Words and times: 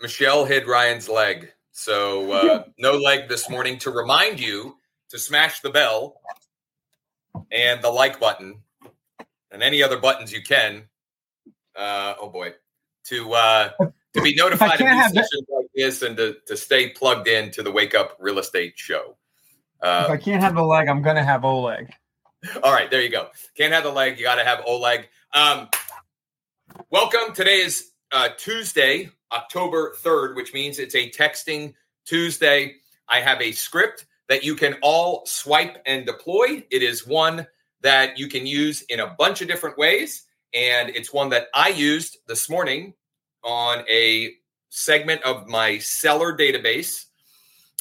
Michelle 0.00 0.44
hid 0.44 0.66
Ryan's 0.66 1.08
leg. 1.08 1.52
So, 1.72 2.32
uh, 2.32 2.64
no 2.78 2.96
leg 2.96 3.28
this 3.28 3.48
morning 3.48 3.78
to 3.80 3.90
remind 3.90 4.40
you 4.40 4.76
to 5.10 5.18
smash 5.18 5.60
the 5.60 5.70
bell 5.70 6.20
and 7.50 7.82
the 7.82 7.90
like 7.90 8.20
button 8.20 8.62
and 9.50 9.62
any 9.62 9.82
other 9.82 9.98
buttons 9.98 10.32
you 10.32 10.42
can. 10.42 10.84
Uh, 11.76 12.14
oh 12.20 12.28
boy, 12.28 12.52
to 13.04 13.32
uh, 13.32 13.70
to 14.14 14.22
be 14.22 14.34
notified 14.34 14.80
of 14.80 14.86
new 14.86 15.02
sessions 15.02 15.46
like 15.48 15.66
this 15.74 16.02
and 16.02 16.16
to, 16.16 16.36
to 16.46 16.56
stay 16.56 16.90
plugged 16.90 17.28
in 17.28 17.50
to 17.52 17.62
the 17.62 17.70
Wake 17.70 17.94
Up 17.94 18.16
Real 18.18 18.38
Estate 18.38 18.74
Show. 18.76 19.16
Uh, 19.80 20.04
if 20.06 20.10
I 20.10 20.16
can't 20.16 20.42
have 20.42 20.54
the 20.54 20.64
leg, 20.64 20.88
I'm 20.88 21.02
going 21.02 21.16
to 21.16 21.22
have 21.22 21.44
Oleg. 21.44 21.90
All 22.62 22.72
right, 22.72 22.90
there 22.90 23.00
you 23.00 23.10
go. 23.10 23.28
Can't 23.56 23.72
have 23.72 23.84
the 23.84 23.92
leg, 23.92 24.18
you 24.18 24.24
got 24.24 24.36
to 24.36 24.44
have 24.44 24.62
Oleg. 24.66 25.08
Um, 25.32 25.68
welcome. 26.90 27.34
Today 27.34 27.60
is 27.60 27.90
uh, 28.12 28.30
Tuesday, 28.36 29.10
October 29.32 29.94
3rd, 30.02 30.36
which 30.36 30.54
means 30.54 30.78
it's 30.78 30.94
a 30.94 31.10
texting 31.10 31.74
Tuesday. 32.04 32.76
I 33.08 33.20
have 33.20 33.40
a 33.40 33.52
script 33.52 34.06
that 34.28 34.44
you 34.44 34.54
can 34.54 34.76
all 34.82 35.26
swipe 35.26 35.82
and 35.86 36.06
deploy. 36.06 36.64
It 36.70 36.82
is 36.82 37.06
one 37.06 37.46
that 37.80 38.18
you 38.18 38.28
can 38.28 38.46
use 38.46 38.82
in 38.82 39.00
a 39.00 39.14
bunch 39.18 39.42
of 39.42 39.48
different 39.48 39.76
ways. 39.78 40.24
And 40.54 40.90
it's 40.90 41.12
one 41.12 41.28
that 41.30 41.48
I 41.54 41.68
used 41.68 42.18
this 42.26 42.48
morning 42.48 42.94
on 43.42 43.84
a 43.90 44.34
segment 44.68 45.22
of 45.22 45.48
my 45.48 45.78
seller 45.78 46.36
database. 46.36 47.06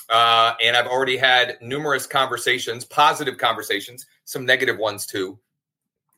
Uh, 0.09 0.53
and 0.63 0.75
I've 0.75 0.87
already 0.87 1.17
had 1.17 1.57
numerous 1.61 2.07
conversations, 2.07 2.83
positive 2.83 3.37
conversations, 3.37 4.07
some 4.25 4.45
negative 4.45 4.77
ones 4.77 5.05
too. 5.05 5.39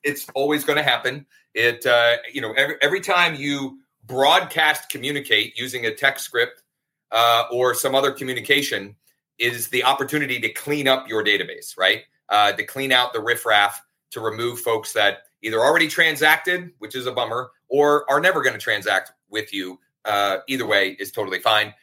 It's 0.03 0.27
always 0.33 0.63
going 0.63 0.77
to 0.77 0.83
happen. 0.83 1.25
It, 1.53 1.85
uh, 1.85 2.17
you 2.31 2.41
know, 2.41 2.53
every, 2.53 2.75
every 2.81 3.01
time 3.01 3.35
you 3.35 3.79
broadcast 4.11 4.89
communicate 4.89 5.57
using 5.57 5.85
a 5.85 5.95
text 5.95 6.25
script 6.25 6.63
uh, 7.11 7.45
or 7.49 7.73
some 7.73 7.95
other 7.95 8.11
communication 8.11 8.93
is 9.39 9.69
the 9.69 9.85
opportunity 9.85 10.37
to 10.37 10.49
clean 10.49 10.85
up 10.85 11.07
your 11.07 11.23
database, 11.23 11.77
right? 11.77 12.01
Uh, 12.27 12.51
to 12.51 12.63
clean 12.63 12.91
out 12.91 13.13
the 13.13 13.21
riffraff, 13.21 13.81
to 14.11 14.19
remove 14.19 14.59
folks 14.59 14.91
that 14.91 15.19
either 15.41 15.61
already 15.61 15.87
transacted, 15.87 16.71
which 16.79 16.93
is 16.93 17.05
a 17.05 17.11
bummer, 17.11 17.51
or 17.69 18.09
are 18.11 18.19
never 18.19 18.41
going 18.41 18.53
to 18.53 18.59
transact 18.59 19.13
with 19.29 19.53
you. 19.53 19.79
Uh, 20.03 20.39
either 20.47 20.67
way 20.67 20.89
is 20.99 21.11
totally 21.11 21.39
fine. 21.39 21.73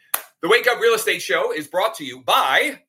The 0.42 0.48
Wake 0.48 0.66
Up 0.68 0.78
Real 0.80 0.94
Estate 0.94 1.22
Show 1.22 1.52
is 1.52 1.66
brought 1.66 1.94
to 1.94 2.04
you 2.04 2.20
by 2.22 2.80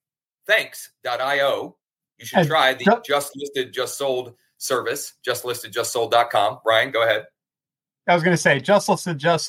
thanks.io. 0.48 1.78
You 2.18 2.26
should 2.26 2.46
try 2.46 2.74
the 2.74 3.02
just 3.06 3.32
listed, 3.38 3.74
just 3.74 3.98
sold 3.98 4.36
service, 4.58 5.14
just 5.24 5.46
listed, 5.46 5.72
just 5.72 5.94
sold.com. 5.94 6.60
Brian, 6.64 6.92
go 6.92 7.04
ahead. 7.04 7.26
I 8.10 8.16
was 8.16 8.24
going 8.24 8.36
to 8.36 8.42
say 8.42 8.60
just 8.60 8.90
listed, 8.90 9.20
just 9.20 9.48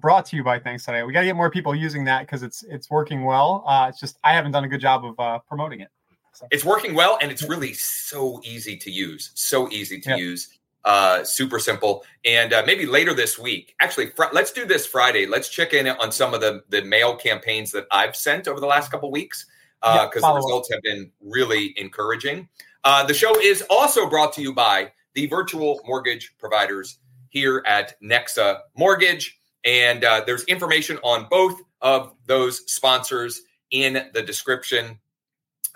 brought 0.00 0.26
to 0.26 0.36
you 0.36 0.42
by 0.42 0.58
thanks.io. 0.58 1.04
We 1.04 1.12
got 1.12 1.20
to 1.20 1.26
get 1.26 1.36
more 1.36 1.50
people 1.50 1.74
using 1.74 2.04
that 2.04 2.22
because 2.22 2.42
it's 2.42 2.62
it's 2.64 2.90
working 2.90 3.24
well. 3.24 3.62
Uh, 3.66 3.86
it's 3.90 4.00
just 4.00 4.18
I 4.24 4.32
haven't 4.32 4.52
done 4.52 4.64
a 4.64 4.68
good 4.68 4.80
job 4.80 5.04
of 5.04 5.20
uh, 5.20 5.38
promoting 5.40 5.80
it. 5.80 5.88
So. 6.32 6.46
It's 6.50 6.64
working 6.64 6.94
well, 6.94 7.18
and 7.20 7.30
it's 7.30 7.42
really 7.42 7.74
so 7.74 8.40
easy 8.42 8.76
to 8.78 8.90
use. 8.90 9.32
So 9.34 9.68
easy 9.70 10.00
to 10.00 10.16
use 10.16 10.58
uh, 10.84 11.24
super 11.24 11.58
simple. 11.58 12.04
And 12.24 12.52
uh, 12.52 12.62
maybe 12.66 12.86
later 12.86 13.12
this 13.12 13.38
week, 13.38 13.74
actually, 13.80 14.06
fr- 14.10 14.32
let's 14.32 14.52
do 14.52 14.64
this 14.64 14.86
Friday. 14.86 15.26
Let's 15.26 15.50
check 15.50 15.74
in 15.74 15.86
on 15.86 16.10
some 16.10 16.32
of 16.32 16.40
the 16.40 16.62
the 16.70 16.82
mail 16.82 17.16
campaigns 17.16 17.70
that 17.72 17.86
I've 17.90 18.16
sent 18.16 18.48
over 18.48 18.60
the 18.60 18.66
last 18.66 18.90
couple 18.90 19.10
weeks 19.10 19.46
because 19.82 20.22
uh, 20.22 20.30
the 20.30 20.36
results 20.36 20.70
up. 20.70 20.76
have 20.76 20.82
been 20.82 21.10
really 21.20 21.74
encouraging. 21.76 22.48
Uh, 22.84 23.04
the 23.04 23.14
show 23.14 23.38
is 23.40 23.62
also 23.68 24.08
brought 24.08 24.32
to 24.34 24.42
you 24.42 24.54
by 24.54 24.90
the 25.14 25.26
virtual 25.26 25.80
mortgage 25.84 26.34
providers 26.38 26.98
here 27.30 27.62
at 27.66 28.00
Nexa 28.02 28.60
Mortgage, 28.76 29.38
and 29.64 30.04
uh, 30.04 30.22
there's 30.26 30.44
information 30.44 30.98
on 31.02 31.26
both 31.30 31.60
of 31.80 32.14
those 32.26 32.70
sponsors 32.70 33.42
in 33.70 34.06
the 34.12 34.22
description 34.22 34.98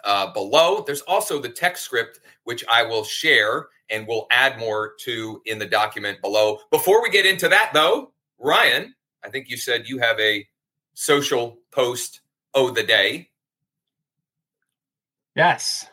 uh, 0.05 0.33
below. 0.33 0.85
There's 0.87 1.01
also 1.03 1.41
the 1.41 1.49
text 1.49 1.85
script, 1.85 2.21
which 2.45 2.65
I 2.71 2.83
will 2.83 3.05
share 3.05 3.69
and 3.91 4.07
we'll 4.07 4.27
add 4.31 4.59
more 4.59 4.95
to 5.01 5.41
in 5.47 5.59
the 5.59 5.67
document 5.67 6.21
below. 6.21 6.59
Before 6.71 7.03
we 7.03 7.11
get 7.11 7.27
into 7.27 7.49
that, 7.49 7.71
though, 7.75 8.13
Ryan, 8.39 8.95
I 9.25 9.31
think 9.31 9.49
you 9.49 9.57
said 9.57 9.89
you 9.89 9.99
have 9.99 10.19
a 10.19 10.47
social 10.95 11.59
post 11.71 12.21
oh 12.55 12.71
the 12.71 12.83
day. 12.83 13.31
Yes. 15.35 15.87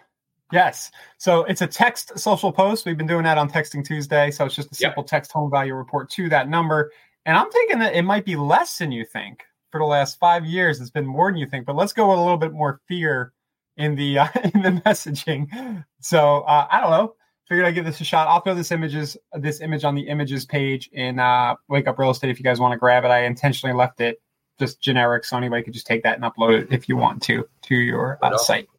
Yes. 0.52 0.92
So 1.18 1.44
it's 1.46 1.62
a 1.62 1.68
text 1.68 2.18
social 2.18 2.52
post. 2.52 2.86
We've 2.86 2.98
been 2.98 3.08
doing 3.08 3.24
that 3.24 3.38
on 3.38 3.50
Texting 3.50 3.86
Tuesday. 3.86 4.32
So 4.32 4.46
it's 4.46 4.56
just 4.56 4.72
a 4.72 4.76
simple 4.76 5.04
yep. 5.04 5.08
text 5.10 5.32
home 5.32 5.50
value 5.50 5.74
report 5.74 6.10
to 6.12 6.30
that 6.30 6.50
number. 6.50 6.92
And 7.26 7.38
I'm 7.38 7.50
thinking 7.52 7.80
that 7.80 7.96
it 7.96 8.02
might 8.02 8.26
be 8.26 8.36
less 8.36 8.78
than 8.78 8.92
you 8.92 9.06
think 9.06 9.44
for 9.72 9.80
the 9.80 9.86
last 9.86 10.20
five 10.20 10.46
years. 10.46 10.82
It's 10.82 10.90
been 10.90 11.06
more 11.06 11.32
than 11.32 11.38
you 11.38 11.48
think, 11.48 11.66
but 11.66 11.76
let's 11.76 11.94
go 11.94 12.10
with 12.10 12.18
a 12.18 12.22
little 12.22 12.38
bit 12.38 12.54
more 12.54 12.82
fear 12.88 13.34
in 13.78 13.96
the 13.96 14.20
uh, 14.20 14.28
in 14.54 14.62
the 14.62 14.82
messaging. 14.86 15.86
So 16.02 16.42
uh, 16.42 16.68
I 16.70 16.82
don't 16.82 16.92
know 16.92 17.16
figured 17.52 17.68
I'd 17.68 17.76
give 17.76 17.84
this 17.84 18.00
a 18.00 18.06
shot. 18.06 18.30
I'll 18.30 18.40
throw 18.40 18.56
this 18.56 18.72
images 18.72 19.18
this 19.34 19.60
image 19.60 19.84
on 19.84 19.94
the 19.94 20.08
images 20.08 20.46
page 20.46 20.90
in 20.94 21.20
uh, 21.20 21.56
Wake 21.68 21.86
Up 21.86 22.00
Real 22.00 22.12
Estate 22.12 22.30
if 22.30 22.40
you 22.40 22.46
guys 22.46 22.62
want 22.62 22.72
to 22.72 22.78
grab 22.78 23.04
it. 23.04 23.10
I 23.10 23.26
intentionally 23.26 23.76
left 23.76 24.00
it 24.00 24.22
just 24.58 24.82
generic, 24.82 25.26
so 25.26 25.36
anybody 25.36 25.62
could 25.62 25.74
just 25.74 25.86
take 25.86 26.02
that 26.04 26.16
and 26.16 26.24
upload 26.24 26.62
it 26.62 26.68
if 26.72 26.88
you 26.88 26.96
want 26.96 27.22
to 27.24 27.46
to 27.64 27.76
your 27.76 28.18
uh, 28.22 28.38
site. 28.38 28.70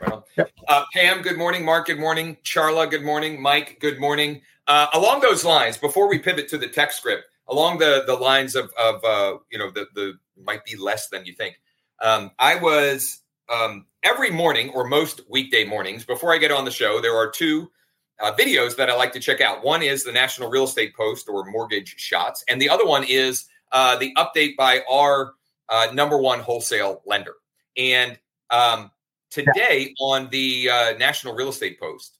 Right 0.00 0.22
yep. 0.36 0.50
uh, 0.68 0.84
Pam, 0.92 1.22
good 1.22 1.38
morning. 1.38 1.64
Mark, 1.64 1.86
good 1.86 1.98
morning. 1.98 2.36
Charla, 2.44 2.90
good 2.90 3.04
morning. 3.04 3.40
Mike, 3.40 3.78
good 3.80 3.98
morning. 3.98 4.42
Uh, 4.66 4.86
along 4.92 5.20
those 5.20 5.44
lines, 5.44 5.76
before 5.76 6.08
we 6.08 6.18
pivot 6.18 6.48
to 6.48 6.58
the 6.58 6.68
text 6.68 6.98
script, 6.98 7.24
along 7.48 7.78
the 7.78 8.04
the 8.06 8.14
lines 8.14 8.54
of 8.54 8.70
of 8.78 9.04
uh, 9.04 9.38
you 9.50 9.58
know 9.58 9.70
the 9.70 9.86
the 9.94 10.18
might 10.42 10.64
be 10.64 10.76
less 10.76 11.08
than 11.08 11.24
you 11.24 11.32
think. 11.32 11.58
Um, 12.02 12.30
I 12.38 12.56
was 12.56 13.20
um, 13.52 13.86
every 14.02 14.30
morning 14.30 14.70
or 14.70 14.86
most 14.86 15.22
weekday 15.30 15.64
mornings 15.64 16.04
before 16.04 16.32
I 16.32 16.38
get 16.38 16.50
on 16.50 16.64
the 16.64 16.70
show. 16.70 17.00
There 17.00 17.16
are 17.16 17.30
two 17.30 17.70
uh, 18.20 18.32
videos 18.32 18.76
that 18.76 18.90
I 18.90 18.96
like 18.96 19.12
to 19.12 19.20
check 19.20 19.40
out. 19.40 19.64
One 19.64 19.82
is 19.82 20.04
the 20.04 20.12
National 20.12 20.50
Real 20.50 20.64
Estate 20.64 20.94
Post 20.94 21.28
or 21.28 21.44
Mortgage 21.44 21.94
Shots, 21.96 22.44
and 22.48 22.60
the 22.60 22.68
other 22.68 22.84
one 22.84 23.04
is 23.04 23.46
uh, 23.72 23.96
the 23.96 24.14
update 24.16 24.56
by 24.56 24.82
our 24.90 25.32
uh, 25.68 25.88
number 25.92 26.18
one 26.18 26.40
wholesale 26.40 27.02
lender. 27.06 27.34
And 27.76 28.18
um, 28.50 28.90
today 29.30 29.94
on 30.00 30.28
the 30.30 30.70
uh, 30.70 30.92
National 30.98 31.34
Real 31.34 31.48
Estate 31.48 31.78
Post, 31.80 32.18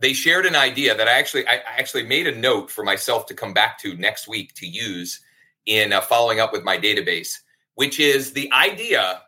they 0.00 0.12
shared 0.12 0.46
an 0.46 0.56
idea 0.56 0.94
that 0.96 1.08
I 1.08 1.12
actually 1.12 1.46
I 1.46 1.62
actually 1.66 2.04
made 2.04 2.26
a 2.26 2.36
note 2.36 2.70
for 2.70 2.84
myself 2.84 3.26
to 3.26 3.34
come 3.34 3.54
back 3.54 3.78
to 3.80 3.94
next 3.94 4.28
week 4.28 4.54
to 4.54 4.66
use 4.66 5.20
in 5.66 5.92
uh, 5.92 6.00
following 6.00 6.40
up 6.40 6.52
with 6.52 6.64
my 6.64 6.76
database, 6.76 7.38
which 7.74 8.00
is 8.00 8.32
the 8.32 8.52
idea 8.52 9.22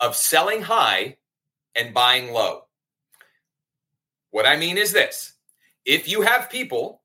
of 0.00 0.16
selling 0.16 0.62
high 0.62 1.16
and 1.74 1.94
buying 1.94 2.32
low. 2.32 2.62
What 4.30 4.46
I 4.46 4.56
mean 4.56 4.78
is 4.78 4.92
this 4.92 5.34
if 5.84 6.08
you 6.08 6.22
have 6.22 6.50
people 6.50 7.02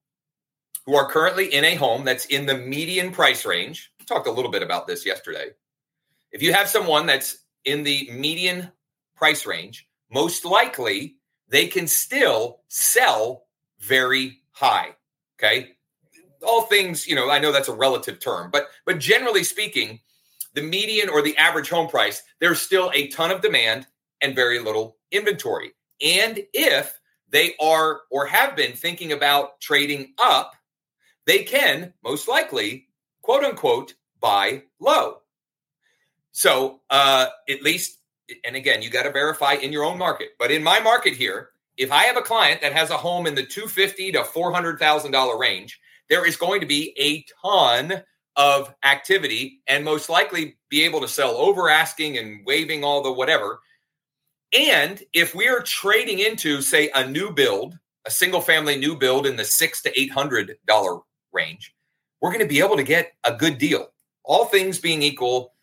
who 0.86 0.96
are 0.96 1.10
currently 1.10 1.54
in 1.54 1.66
a 1.66 1.76
home 1.76 2.06
that's 2.06 2.26
in 2.26 2.46
the 2.46 2.58
median 2.58 3.12
price 3.12 3.46
range, 3.46 3.92
talked 4.08 4.28
a 4.28 4.32
little 4.32 4.52
bit 4.52 4.64
about 4.64 4.88
this 4.88 5.06
yesterday. 5.06 5.50
If 6.32 6.42
you 6.42 6.54
have 6.54 6.70
someone 6.70 7.06
that's 7.06 7.40
in 7.68 7.84
the 7.84 8.10
median 8.12 8.72
price 9.16 9.46
range, 9.46 9.88
most 10.10 10.46
likely 10.46 11.18
they 11.50 11.68
can 11.68 11.86
still 11.86 12.62
sell 12.70 13.44
very 13.80 14.40
high. 14.52 14.96
Okay. 15.38 15.74
All 16.42 16.64
things, 16.64 17.08
you 17.08 17.16
know, 17.16 17.30
I 17.30 17.40
know 17.40 17.52
that's 17.52 17.68
a 17.68 17.76
relative 17.76 18.20
term, 18.20 18.50
but 18.52 18.70
but 18.86 19.00
generally 19.00 19.44
speaking, 19.44 20.00
the 20.54 20.62
median 20.62 21.10
or 21.10 21.22
the 21.22 21.38
average 21.38 21.70
home 21.70 21.90
price, 21.90 22.24
there's 22.40 22.62
still 22.62 22.90
a 22.96 23.10
ton 23.10 23.32
of 23.32 23.42
demand 23.42 23.86
and 24.22 24.34
very 24.34 24.60
little 24.60 24.98
inventory. 25.12 25.74
And 26.02 26.40
if 26.54 27.00
they 27.30 27.54
are 27.62 28.02
or 28.10 28.26
have 28.28 28.56
been 28.56 28.74
thinking 28.74 29.12
about 29.12 29.60
trading 29.60 30.14
up, 30.18 30.54
they 31.26 31.44
can 31.44 31.94
most 32.04 32.28
likely, 32.28 32.88
quote 33.22 33.44
unquote, 33.44 33.96
buy 34.22 34.64
low. 34.80 35.22
So, 36.38 36.82
uh, 36.92 37.30
at 37.50 37.64
least, 37.64 37.98
and 38.46 38.56
again, 38.56 38.84
you 38.84 38.92
got 38.92 39.04
to 39.04 39.12
verify 39.12 39.54
in 39.54 39.74
your 39.74 39.84
own 39.84 39.98
market. 39.98 40.34
But 40.38 40.52
in 40.52 40.62
my 40.62 40.80
market 40.80 41.14
here, 41.14 41.50
if 41.78 41.92
I 41.92 42.04
have 42.04 42.16
a 42.16 42.22
client 42.22 42.62
that 42.62 42.74
has 42.74 42.92
a 42.92 42.98
home 42.98 43.26
in 43.26 43.34
the 43.34 43.42
250 43.42 44.12
to 44.12 44.20
$400,000 44.20 45.40
range, 45.40 45.80
there 46.10 46.28
is 46.28 46.36
going 46.36 46.62
to 46.62 46.68
be 46.68 46.94
a 47.00 47.26
ton 47.42 48.04
of 48.36 48.72
activity 48.84 49.62
and 49.68 49.84
most 49.84 50.10
likely 50.10 50.60
be 50.70 50.84
able 50.84 51.02
to 51.02 51.08
sell 51.08 51.32
over 51.38 51.72
asking 51.72 52.20
and 52.20 52.46
waiving 52.46 52.84
all 52.84 53.02
the 53.02 53.12
whatever. 53.12 53.60
And 54.54 55.02
if 55.14 55.34
we 55.34 55.48
are 55.48 55.62
trading 55.62 56.20
into, 56.20 56.62
say, 56.62 56.92
a 56.94 57.10
new 57.10 57.32
build, 57.32 57.80
a 58.06 58.12
single 58.12 58.42
family 58.42 58.78
new 58.78 58.96
build 58.96 59.26
in 59.26 59.38
the 59.38 59.44
six 59.44 59.82
to 59.82 60.00
eight 60.00 60.12
hundred 60.12 60.56
dollar 60.68 61.00
range, 61.34 61.74
we're 62.22 62.30
going 62.30 62.44
to 62.44 62.48
be 62.48 62.60
able 62.60 62.78
to 62.78 62.84
get 62.84 63.14
a 63.24 63.34
good 63.34 63.58
deal. 63.58 63.88
All 64.24 64.46
things 64.46 64.78
being 64.78 65.02
equal, 65.02 65.56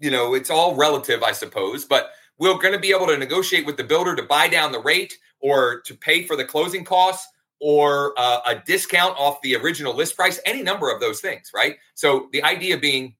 you 0.00 0.10
know, 0.10 0.34
it's 0.34 0.50
all 0.50 0.74
relative, 0.74 1.22
I 1.22 1.32
suppose, 1.32 1.84
but 1.84 2.10
we're 2.38 2.58
going 2.58 2.72
to 2.72 2.78
be 2.78 2.90
able 2.90 3.06
to 3.08 3.16
negotiate 3.16 3.66
with 3.66 3.76
the 3.76 3.84
builder 3.84 4.14
to 4.14 4.22
buy 4.22 4.48
down 4.48 4.72
the 4.72 4.80
rate 4.80 5.18
or 5.40 5.80
to 5.82 5.94
pay 5.94 6.22
for 6.22 6.36
the 6.36 6.44
closing 6.44 6.84
costs 6.84 7.26
or 7.60 8.14
uh, 8.16 8.40
a 8.46 8.54
discount 8.54 9.18
off 9.18 9.42
the 9.42 9.56
original 9.56 9.94
list 9.94 10.16
price, 10.16 10.40
any 10.46 10.62
number 10.62 10.90
of 10.90 11.00
those 11.00 11.20
things, 11.20 11.50
right? 11.54 11.76
So 11.94 12.28
the 12.32 12.44
idea 12.44 12.78
being 12.78 13.16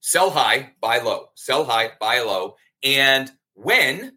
sell 0.00 0.30
high, 0.30 0.70
buy 0.80 0.98
low, 0.98 1.30
sell 1.34 1.64
high, 1.64 1.90
buy 2.00 2.20
low. 2.20 2.56
And 2.84 3.30
when 3.54 4.16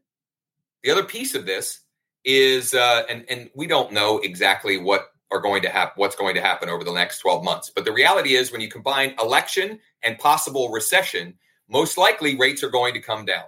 the 0.83 0.91
other 0.91 1.03
piece 1.03 1.33
of 1.33 1.45
this 1.45 1.79
is, 2.23 2.75
uh, 2.75 3.03
and, 3.09 3.25
and 3.29 3.49
we 3.55 3.65
don't 3.65 3.91
know 3.91 4.19
exactly 4.19 4.77
what 4.77 5.10
are 5.31 5.39
going 5.39 5.61
to 5.61 5.69
happen, 5.69 5.93
what's 5.95 6.15
going 6.15 6.35
to 6.35 6.41
happen 6.41 6.69
over 6.69 6.83
the 6.83 6.93
next 6.93 7.19
12 7.19 7.43
months. 7.43 7.71
But 7.73 7.85
the 7.85 7.91
reality 7.91 8.35
is 8.35 8.51
when 8.51 8.61
you 8.61 8.69
combine 8.69 9.15
election 9.21 9.79
and 10.03 10.19
possible 10.19 10.69
recession, 10.69 11.35
most 11.69 11.97
likely 11.97 12.37
rates 12.37 12.63
are 12.63 12.69
going 12.69 12.93
to 12.93 12.99
come 12.99 13.25
down, 13.25 13.45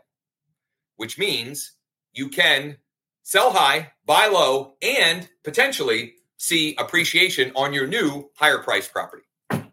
which 0.96 1.18
means 1.18 1.74
you 2.14 2.30
can 2.30 2.78
sell 3.24 3.52
high, 3.52 3.92
buy 4.06 4.28
low, 4.28 4.76
and 4.82 5.28
potentially 5.44 6.16
see 6.38 6.76
appreciation 6.78 7.52
on 7.56 7.74
your 7.74 7.88
new 7.88 8.30
higher 8.36 8.60
price 8.60 8.88
property. 8.88 9.24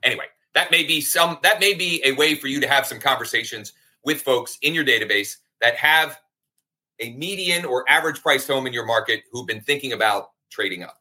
Anyway, 0.02 0.26
that 0.54 0.70
may 0.70 0.82
be 0.82 1.00
some 1.00 1.38
that 1.42 1.60
may 1.60 1.74
be 1.74 2.00
a 2.04 2.12
way 2.12 2.34
for 2.34 2.48
you 2.48 2.60
to 2.60 2.68
have 2.68 2.86
some 2.86 2.98
conversations 2.98 3.72
with 4.04 4.22
folks 4.22 4.58
in 4.62 4.74
your 4.74 4.84
database 4.84 5.36
that 5.60 5.76
have 5.76 6.18
a 7.00 7.12
median 7.12 7.64
or 7.64 7.84
average 7.88 8.22
priced 8.22 8.48
home 8.48 8.66
in 8.66 8.72
your 8.72 8.86
market 8.86 9.22
who've 9.30 9.46
been 9.46 9.60
thinking 9.60 9.92
about 9.92 10.30
trading 10.50 10.82
up. 10.82 10.99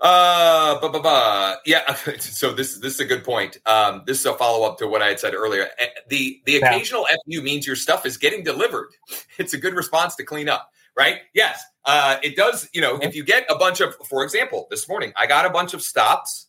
Uh, 0.00 0.80
bah, 0.80 0.88
bah, 0.88 1.00
bah. 1.02 1.56
yeah. 1.66 1.94
So 2.18 2.52
this 2.52 2.78
this 2.78 2.94
is 2.94 3.00
a 3.00 3.04
good 3.04 3.22
point. 3.22 3.58
Um, 3.66 4.02
this 4.06 4.20
is 4.20 4.26
a 4.26 4.34
follow 4.34 4.66
up 4.66 4.78
to 4.78 4.86
what 4.86 5.02
I 5.02 5.08
had 5.08 5.20
said 5.20 5.34
earlier. 5.34 5.68
Eh, 5.78 5.88
the 6.08 6.40
the 6.46 6.56
occasional 6.56 7.06
yeah. 7.10 7.38
fu 7.38 7.42
means 7.42 7.66
your 7.66 7.76
stuff 7.76 8.06
is 8.06 8.16
getting 8.16 8.42
delivered. 8.42 8.90
It's 9.38 9.54
a 9.54 9.58
good 9.58 9.74
response 9.74 10.16
to 10.16 10.24
clean 10.24 10.48
up, 10.48 10.70
right? 10.96 11.20
Yes, 11.34 11.62
uh, 11.84 12.16
it 12.22 12.36
does. 12.36 12.68
You 12.72 12.80
know, 12.80 12.96
if 12.98 13.14
you 13.14 13.24
get 13.24 13.44
a 13.50 13.56
bunch 13.56 13.80
of, 13.80 13.94
for 14.08 14.22
example, 14.22 14.66
this 14.70 14.88
morning 14.88 15.12
I 15.16 15.26
got 15.26 15.46
a 15.46 15.50
bunch 15.50 15.74
of 15.74 15.82
stops 15.82 16.48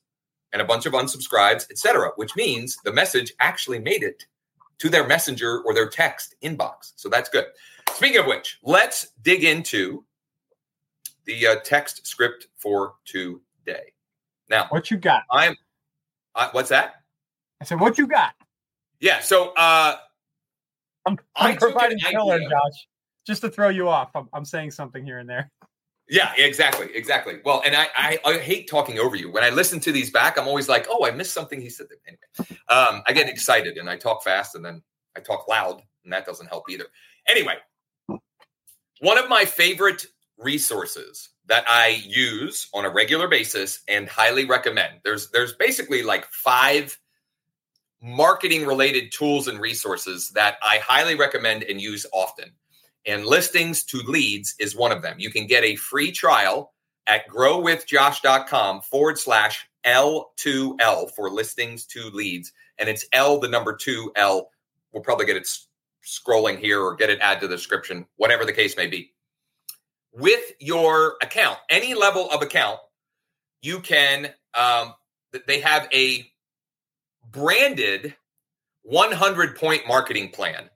and 0.53 0.61
a 0.61 0.65
bunch 0.65 0.85
of 0.85 0.93
unsubscribes, 0.93 1.69
etc., 1.71 2.11
which 2.15 2.35
means 2.35 2.77
the 2.83 2.91
message 2.91 3.33
actually 3.39 3.79
made 3.79 4.03
it 4.03 4.25
to 4.79 4.89
their 4.89 5.07
messenger 5.07 5.61
or 5.65 5.73
their 5.73 5.87
text 5.87 6.35
inbox. 6.43 6.93
So 6.95 7.07
that's 7.07 7.29
good. 7.29 7.45
Speaking 7.93 8.19
of 8.19 8.25
which, 8.25 8.59
let's 8.63 9.09
dig 9.21 9.43
into 9.43 10.03
the 11.25 11.47
uh, 11.47 11.55
text 11.63 12.05
script 12.05 12.47
for 12.57 12.95
today. 13.05 13.93
Now, 14.49 14.67
what 14.69 14.91
you 14.91 14.97
got? 14.97 15.23
I'm. 15.31 15.55
Uh, 16.35 16.49
what's 16.51 16.69
that? 16.69 16.95
I 17.59 17.65
said, 17.65 17.79
what 17.79 17.97
you 17.97 18.07
got? 18.07 18.33
Yeah. 18.99 19.19
So 19.19 19.53
uh, 19.55 19.95
I'm, 21.05 21.17
I'm 21.35 21.57
providing 21.57 21.99
filler, 21.99 22.39
Josh, 22.39 22.87
just 23.25 23.41
to 23.41 23.49
throw 23.49 23.69
you 23.69 23.87
off. 23.87 24.09
I'm, 24.15 24.29
I'm 24.33 24.45
saying 24.45 24.71
something 24.71 25.03
here 25.03 25.19
and 25.19 25.29
there. 25.29 25.51
Yeah, 26.09 26.33
exactly, 26.37 26.89
exactly. 26.93 27.39
Well, 27.45 27.61
and 27.65 27.75
I, 27.75 27.87
I, 27.95 28.19
I 28.25 28.37
hate 28.39 28.69
talking 28.69 28.99
over 28.99 29.15
you. 29.15 29.31
When 29.31 29.43
I 29.43 29.49
listen 29.49 29.79
to 29.81 29.93
these 29.93 30.09
back, 30.09 30.37
I'm 30.37 30.47
always 30.47 30.67
like, 30.67 30.87
oh, 30.89 31.05
I 31.05 31.11
missed 31.11 31.33
something 31.33 31.61
he 31.61 31.69
said. 31.69 31.87
Anyway, 32.05 32.59
um, 32.67 33.01
I 33.07 33.13
get 33.13 33.29
excited 33.29 33.77
and 33.77 33.89
I 33.89 33.95
talk 33.95 34.23
fast, 34.23 34.55
and 34.55 34.65
then 34.65 34.81
I 35.15 35.21
talk 35.21 35.47
loud, 35.47 35.81
and 36.03 36.11
that 36.11 36.25
doesn't 36.25 36.47
help 36.47 36.69
either. 36.69 36.85
Anyway, 37.29 37.55
one 38.99 39.17
of 39.17 39.29
my 39.29 39.45
favorite 39.45 40.05
resources 40.41 41.29
that 41.47 41.65
I 41.67 42.01
use 42.05 42.69
on 42.73 42.85
a 42.85 42.89
regular 42.89 43.27
basis 43.27 43.81
and 43.87 44.07
highly 44.07 44.45
recommend. 44.45 45.01
There's 45.03 45.29
there's 45.31 45.53
basically 45.53 46.03
like 46.03 46.25
five 46.25 46.97
marketing 48.01 48.65
related 48.65 49.11
tools 49.11 49.47
and 49.47 49.59
resources 49.59 50.31
that 50.31 50.55
I 50.63 50.77
highly 50.77 51.15
recommend 51.15 51.63
and 51.63 51.79
use 51.79 52.05
often. 52.13 52.51
And 53.05 53.25
listings 53.25 53.83
to 53.85 53.97
leads 53.97 54.55
is 54.59 54.75
one 54.75 54.91
of 54.91 55.01
them. 55.01 55.15
You 55.19 55.29
can 55.29 55.47
get 55.47 55.63
a 55.63 55.75
free 55.75 56.11
trial 56.11 56.73
at 57.07 57.27
growwithjosh.com 57.27 58.81
forward 58.81 59.17
slash 59.17 59.67
L2L 59.85 61.11
for 61.15 61.29
listings 61.31 61.85
to 61.87 62.09
leads. 62.11 62.53
And 62.77 62.87
it's 62.87 63.05
L, 63.13 63.39
the 63.39 63.47
number 63.47 63.75
two 63.75 64.11
L. 64.15 64.49
We'll 64.91 65.03
probably 65.03 65.25
get 65.25 65.37
it 65.37 65.47
scrolling 66.05 66.59
here 66.59 66.81
or 66.81 66.95
get 66.95 67.09
it 67.09 67.19
add 67.21 67.39
to 67.41 67.47
the 67.47 67.55
description, 67.55 68.05
whatever 68.17 68.45
the 68.45 68.53
case 68.53 68.77
may 68.77 68.87
be 68.87 69.11
with 70.13 70.53
your 70.59 71.15
account, 71.21 71.57
any 71.69 71.93
level 71.93 72.29
of 72.29 72.41
account, 72.41 72.79
you 73.61 73.79
can, 73.79 74.29
um, 74.53 74.93
they 75.47 75.59
have 75.59 75.87
a 75.93 76.25
branded 77.31 78.15
100 78.83 79.55
point 79.55 79.87
marketing 79.87 80.29
plan. 80.29 80.69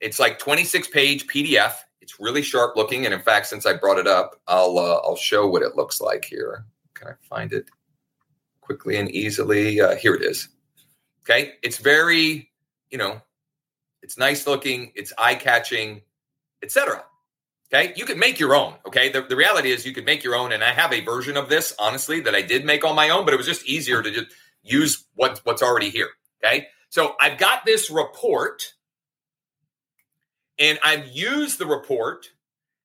It's 0.00 0.18
like 0.18 0.38
26 0.38 0.88
page 0.88 1.26
PDF. 1.26 1.74
It's 2.00 2.18
really 2.18 2.42
sharp 2.42 2.76
looking. 2.76 3.04
And 3.04 3.14
in 3.14 3.20
fact, 3.20 3.46
since 3.46 3.66
I 3.66 3.72
brought 3.74 3.98
it 3.98 4.06
up, 4.06 4.40
I'll, 4.46 4.78
uh, 4.78 5.00
I'll 5.04 5.16
show 5.16 5.46
what 5.48 5.62
it 5.62 5.76
looks 5.76 6.00
like 6.00 6.24
here. 6.24 6.64
Can 6.94 7.08
I 7.08 7.12
find 7.28 7.52
it 7.52 7.66
quickly 8.60 8.96
and 8.96 9.10
easily? 9.10 9.80
Uh, 9.80 9.94
here 9.96 10.14
it 10.14 10.22
is. 10.22 10.48
Okay. 11.22 11.54
It's 11.62 11.78
very, 11.78 12.50
you 12.90 12.98
know, 12.98 13.20
it's 14.02 14.18
nice 14.18 14.46
looking, 14.46 14.92
it's 14.96 15.12
eye 15.16 15.36
catching, 15.36 16.02
etc. 16.62 17.04
Okay. 17.72 17.92
You 17.96 18.04
can 18.04 18.18
make 18.18 18.38
your 18.38 18.54
own. 18.54 18.74
Okay. 18.86 19.08
The, 19.08 19.22
the 19.22 19.36
reality 19.36 19.70
is 19.70 19.86
you 19.86 19.94
could 19.94 20.04
make 20.04 20.22
your 20.22 20.34
own. 20.34 20.52
And 20.52 20.62
I 20.62 20.72
have 20.72 20.92
a 20.92 21.00
version 21.00 21.36
of 21.36 21.48
this, 21.48 21.74
honestly, 21.78 22.20
that 22.20 22.34
I 22.34 22.42
did 22.42 22.64
make 22.64 22.84
on 22.84 22.94
my 22.94 23.08
own, 23.08 23.24
but 23.24 23.32
it 23.32 23.38
was 23.38 23.46
just 23.46 23.66
easier 23.66 24.02
to 24.02 24.10
just 24.10 24.26
use 24.62 25.04
what, 25.14 25.40
what's 25.44 25.62
already 25.62 25.90
here. 25.90 26.10
Okay. 26.44 26.68
So 26.90 27.14
I've 27.20 27.38
got 27.38 27.64
this 27.64 27.90
report 27.90 28.74
and 30.58 30.78
I've 30.84 31.08
used 31.08 31.58
the 31.58 31.66
report 31.66 32.26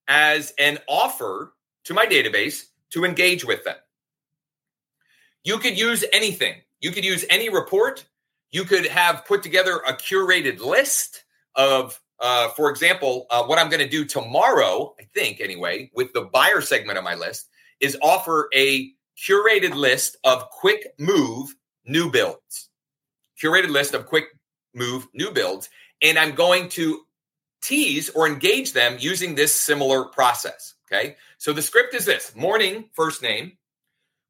as 0.08 0.54
an 0.58 0.80
offer 0.88 1.54
to 1.84 1.94
my 1.94 2.06
database 2.06 2.66
to 2.92 3.04
engage 3.04 3.44
with 3.44 3.66
them. 3.66 3.76
You 5.44 5.58
could 5.58 5.78
use 5.78 6.06
anything. 6.14 6.56
You 6.80 6.92
could 6.92 7.06
use 7.06 7.26
any 7.30 7.50
report. 7.50 8.06
You 8.52 8.64
could 8.64 8.86
have 8.86 9.26
put 9.26 9.44
together 9.44 9.82
a 9.86 9.94
curated 9.94 10.60
list 10.60 11.26
of 11.56 12.00
uh, 12.20 12.50
for 12.50 12.70
example, 12.70 13.28
uh, 13.30 13.44
what 13.44 13.60
I'm 13.60 13.70
going 13.70 13.84
to 13.84 13.90
do 13.90 14.06
tomorrow, 14.06 14.96
I 15.00 15.04
think 15.14 15.40
anyway, 15.40 15.92
with 15.94 16.14
the 16.14 16.22
buyer 16.22 16.62
segment 16.62 16.98
of 16.98 17.04
my 17.04 17.16
list, 17.16 17.50
is 17.80 17.98
offer 18.02 18.50
a 18.56 18.92
curated 19.18 19.76
list 19.76 20.18
of 20.24 20.50
quick 20.50 20.94
move 20.98 21.54
new 21.86 22.12
builds. 22.12 22.70
Curated 23.42 23.70
list 23.70 23.94
of 23.94 24.06
quick 24.06 24.26
move 24.74 25.08
new 25.14 25.32
builds. 25.32 25.70
And 26.02 26.18
I'm 26.18 26.36
going 26.36 26.70
to 26.70 27.02
tease 27.62 28.10
or 28.10 28.28
engage 28.28 28.74
them 28.74 28.98
using 29.00 29.36
this 29.36 29.56
similar 29.56 30.06
process. 30.06 30.76
Okay. 30.92 31.18
So 31.38 31.54
the 31.54 31.62
script 31.62 31.94
is 31.94 32.06
this 32.06 32.36
morning, 32.36 32.90
first 32.94 33.22
name. 33.22 33.58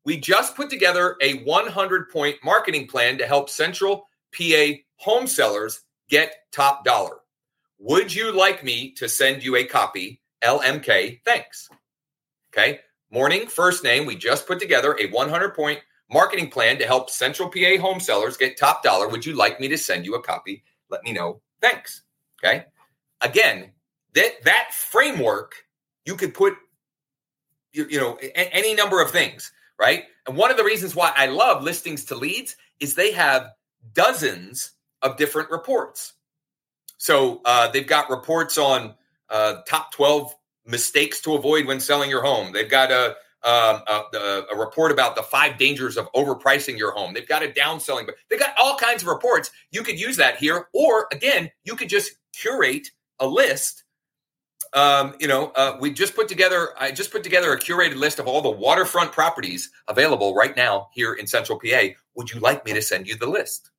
We 0.05 0.17
just 0.17 0.55
put 0.55 0.69
together 0.69 1.17
a 1.21 1.43
100 1.43 2.09
point 2.09 2.37
marketing 2.43 2.87
plan 2.87 3.17
to 3.17 3.27
help 3.27 3.49
Central 3.49 4.07
PA 4.37 4.67
home 4.95 5.27
sellers 5.27 5.81
get 6.09 6.33
top 6.51 6.85
dollar. 6.85 7.17
Would 7.79 8.13
you 8.13 8.31
like 8.31 8.63
me 8.63 8.91
to 8.93 9.07
send 9.07 9.43
you 9.43 9.55
a 9.55 9.63
copy? 9.63 10.21
LMK, 10.43 11.21
thanks. 11.23 11.69
Okay. 12.53 12.79
Morning, 13.11 13.47
first 13.47 13.83
name. 13.83 14.05
We 14.05 14.15
just 14.15 14.47
put 14.47 14.59
together 14.59 14.97
a 14.99 15.07
100 15.07 15.55
point 15.55 15.79
marketing 16.11 16.49
plan 16.49 16.77
to 16.79 16.85
help 16.85 17.09
Central 17.09 17.49
PA 17.49 17.77
home 17.79 17.99
sellers 17.99 18.37
get 18.37 18.57
top 18.57 18.83
dollar. 18.83 19.07
Would 19.07 19.25
you 19.25 19.33
like 19.33 19.59
me 19.59 19.67
to 19.69 19.77
send 19.77 20.05
you 20.05 20.15
a 20.15 20.21
copy? 20.21 20.63
Let 20.89 21.03
me 21.03 21.13
know. 21.13 21.41
Thanks. 21.61 22.01
Okay. 22.43 22.65
Again, 23.21 23.71
that 24.13 24.43
that 24.43 24.73
framework 24.73 25.53
you 26.05 26.15
could 26.15 26.33
put 26.33 26.55
you, 27.73 27.87
you 27.89 27.99
know 27.99 28.17
a, 28.21 28.55
any 28.55 28.73
number 28.73 29.01
of 29.01 29.11
things, 29.11 29.51
right? 29.79 30.05
And 30.27 30.35
one 30.35 30.51
of 30.51 30.57
the 30.57 30.63
reasons 30.63 30.95
why 30.95 31.13
I 31.15 31.27
love 31.27 31.63
listings 31.63 32.05
to 32.05 32.15
leads 32.15 32.55
is 32.79 32.93
they 32.93 33.11
have 33.11 33.51
dozens 33.93 34.71
of 35.01 35.17
different 35.17 35.51
reports. 35.51 36.13
So 36.97 37.41
uh, 37.45 37.69
they've 37.69 37.87
got 37.87 38.09
reports 38.09 38.57
on 38.57 38.95
uh, 39.29 39.61
top 39.67 39.91
12 39.93 40.33
mistakes 40.65 41.21
to 41.21 41.35
avoid 41.35 41.65
when 41.65 41.79
selling 41.79 42.09
your 42.09 42.23
home. 42.23 42.51
They've 42.51 42.69
got 42.69 42.91
a, 42.91 43.15
um, 43.43 43.81
a, 43.87 44.43
a, 44.51 44.57
report 44.57 44.91
about 44.91 45.15
the 45.15 45.23
five 45.23 45.57
dangers 45.57 45.95
of 45.95 46.11
overpricing 46.13 46.77
your 46.77 46.91
home. 46.91 47.13
They've 47.13 47.27
got 47.27 47.43
a 47.43 47.47
downselling, 47.47 48.05
but 48.05 48.15
they've 48.29 48.39
got 48.39 48.55
all 48.59 48.77
kinds 48.77 49.03
of 49.03 49.07
reports. 49.07 49.51
You 49.71 49.83
could 49.83 49.99
use 49.99 50.17
that 50.17 50.37
here. 50.37 50.67
Or 50.73 51.07
again, 51.11 51.51
you 51.63 51.75
could 51.75 51.89
just 51.89 52.13
curate 52.33 52.89
a 53.19 53.27
list 53.27 53.83
um, 54.73 55.15
you 55.19 55.27
know, 55.27 55.51
uh, 55.55 55.77
we 55.79 55.91
just 55.91 56.15
put 56.15 56.27
together. 56.27 56.69
I 56.79 56.91
just 56.91 57.11
put 57.11 57.23
together 57.23 57.53
a 57.53 57.59
curated 57.59 57.95
list 57.95 58.19
of 58.19 58.27
all 58.27 58.41
the 58.41 58.49
waterfront 58.49 59.11
properties 59.11 59.71
available 59.87 60.35
right 60.35 60.55
now 60.55 60.89
here 60.93 61.13
in 61.13 61.27
Central 61.27 61.59
PA. 61.59 61.87
Would 62.15 62.31
you 62.31 62.39
like 62.39 62.65
me 62.65 62.73
to 62.73 62.81
send 62.81 63.07
you 63.07 63.17
the 63.17 63.27
list? 63.27 63.71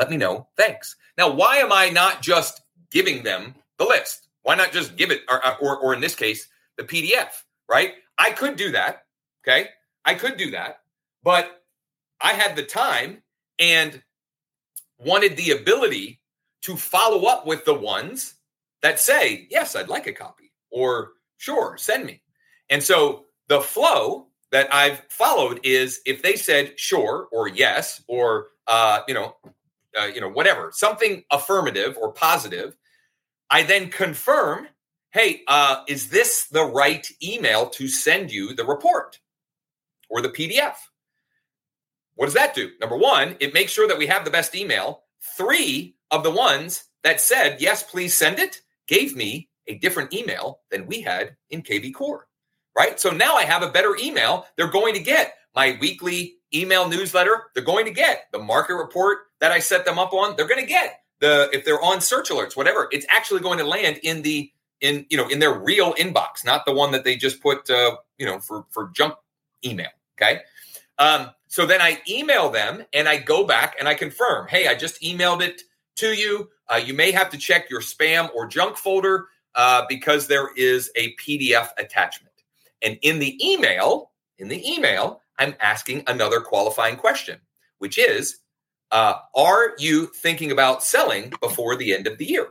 Let 0.00 0.10
me 0.10 0.16
know. 0.16 0.48
Thanks. 0.56 0.96
Now, 1.18 1.30
why 1.30 1.58
am 1.58 1.72
I 1.72 1.90
not 1.90 2.22
just 2.22 2.62
giving 2.90 3.22
them 3.22 3.54
the 3.76 3.84
list? 3.84 4.28
Why 4.40 4.54
not 4.54 4.72
just 4.72 4.96
give 4.96 5.10
it, 5.10 5.20
or, 5.28 5.42
or, 5.60 5.76
or 5.76 5.92
in 5.92 6.00
this 6.00 6.14
case, 6.14 6.48
the 6.78 6.84
PDF? 6.84 7.28
Right? 7.68 7.92
I 8.16 8.30
could 8.30 8.56
do 8.56 8.72
that. 8.72 9.04
Okay, 9.44 9.68
I 10.06 10.14
could 10.14 10.38
do 10.38 10.52
that, 10.52 10.80
but 11.22 11.64
I 12.18 12.32
had 12.32 12.56
the 12.56 12.62
time 12.62 13.22
and 13.58 14.02
wanted 14.98 15.36
the 15.36 15.50
ability 15.50 16.22
to 16.62 16.78
follow 16.78 17.26
up 17.26 17.46
with 17.46 17.66
the 17.66 17.74
ones 17.74 18.36
that 18.80 19.00
say, 19.00 19.48
yes, 19.50 19.76
I'd 19.76 19.88
like 19.88 20.06
a 20.06 20.14
copy, 20.14 20.50
or 20.70 21.12
sure, 21.36 21.76
send 21.76 22.06
me. 22.06 22.22
And 22.70 22.82
so 22.82 23.26
the 23.48 23.60
flow 23.60 24.28
that 24.50 24.72
I've 24.72 25.02
followed 25.10 25.60
is 25.62 26.00
if 26.06 26.22
they 26.22 26.36
said 26.36 26.78
sure 26.80 27.28
or 27.32 27.48
yes 27.48 28.02
or 28.08 28.48
uh, 28.66 29.00
you 29.06 29.12
know 29.12 29.36
uh, 29.98 30.06
you 30.06 30.20
know 30.20 30.28
whatever 30.28 30.70
something 30.72 31.24
affirmative 31.30 31.96
or 32.00 32.12
positive, 32.12 32.76
I 33.50 33.62
then 33.62 33.90
confirm, 33.90 34.68
hey, 35.10 35.42
uh, 35.48 35.82
is 35.88 36.10
this 36.10 36.46
the 36.46 36.64
right 36.64 37.06
email 37.22 37.68
to 37.70 37.88
send 37.88 38.30
you 38.30 38.54
the 38.54 38.64
report 38.64 39.18
or 40.08 40.22
the 40.22 40.28
PDF? 40.28 40.74
What 42.14 42.26
does 42.26 42.34
that 42.34 42.54
do? 42.54 42.70
Number 42.80 42.96
one, 42.96 43.36
it 43.40 43.54
makes 43.54 43.72
sure 43.72 43.88
that 43.88 43.98
we 43.98 44.06
have 44.06 44.24
the 44.24 44.30
best 44.30 44.54
email. 44.54 45.04
Three 45.36 45.96
of 46.10 46.22
the 46.22 46.30
ones 46.30 46.84
that 47.02 47.20
said 47.20 47.60
yes, 47.60 47.82
please 47.82 48.14
send 48.14 48.38
it 48.38 48.60
gave 48.86 49.16
me 49.16 49.48
a 49.66 49.78
different 49.78 50.12
email 50.12 50.60
than 50.70 50.86
we 50.86 51.00
had 51.00 51.36
in 51.50 51.62
KV 51.62 51.94
Core, 51.94 52.26
right? 52.76 52.98
So 52.98 53.10
now 53.10 53.36
I 53.36 53.44
have 53.44 53.62
a 53.62 53.70
better 53.70 53.96
email. 53.96 54.46
They're 54.56 54.70
going 54.70 54.94
to 54.94 55.00
get 55.00 55.34
my 55.54 55.78
weekly 55.80 56.36
email 56.54 56.88
newsletter. 56.88 57.44
They're 57.54 57.64
going 57.64 57.86
to 57.86 57.90
get 57.90 58.26
the 58.32 58.38
market 58.38 58.74
report 58.74 59.18
that 59.40 59.52
I 59.52 59.58
set 59.60 59.84
them 59.84 59.98
up 59.98 60.12
on. 60.12 60.36
They're 60.36 60.48
going 60.48 60.60
to 60.60 60.66
get 60.66 61.00
the 61.20 61.48
if 61.52 61.64
they're 61.64 61.82
on 61.82 62.00
search 62.00 62.30
alerts, 62.30 62.56
whatever. 62.56 62.88
It's 62.92 63.06
actually 63.08 63.40
going 63.40 63.58
to 63.58 63.66
land 63.66 63.98
in 64.02 64.22
the 64.22 64.50
in 64.80 65.06
you 65.10 65.16
know 65.16 65.28
in 65.28 65.38
their 65.38 65.54
real 65.54 65.94
inbox, 65.94 66.44
not 66.44 66.64
the 66.66 66.72
one 66.72 66.92
that 66.92 67.04
they 67.04 67.16
just 67.16 67.42
put 67.42 67.68
uh, 67.70 67.96
you 68.18 68.26
know 68.26 68.40
for 68.40 68.66
for 68.70 68.90
junk 68.94 69.14
email. 69.64 69.90
Okay. 70.20 70.40
Um, 70.98 71.30
so 71.48 71.66
then 71.66 71.80
I 71.80 71.98
email 72.08 72.50
them 72.50 72.84
and 72.92 73.08
I 73.08 73.16
go 73.16 73.44
back 73.44 73.74
and 73.78 73.88
I 73.88 73.94
confirm, 73.94 74.46
hey, 74.48 74.68
I 74.68 74.74
just 74.74 75.00
emailed 75.02 75.40
it 75.40 75.62
to 75.96 76.12
you. 76.12 76.50
Uh, 76.68 76.76
you 76.76 76.94
may 76.94 77.10
have 77.10 77.30
to 77.30 77.38
check 77.38 77.70
your 77.70 77.80
spam 77.80 78.32
or 78.34 78.46
junk 78.46 78.76
folder 78.76 79.26
uh, 79.54 79.82
because 79.88 80.28
there 80.28 80.50
is 80.54 80.90
a 80.96 81.14
PDF 81.16 81.68
attachment. 81.78 82.34
And 82.82 82.98
in 83.02 83.18
the 83.18 83.36
email, 83.44 84.10
in 84.38 84.48
the 84.48 84.64
email, 84.70 85.22
I'm 85.40 85.56
asking 85.58 86.04
another 86.06 86.40
qualifying 86.40 86.96
question, 86.96 87.40
which 87.78 87.98
is, 87.98 88.38
uh, 88.92 89.14
are 89.34 89.72
you 89.78 90.06
thinking 90.06 90.52
about 90.52 90.84
selling 90.84 91.32
before 91.40 91.76
the 91.76 91.94
end 91.94 92.06
of 92.06 92.18
the 92.18 92.26
year? 92.26 92.48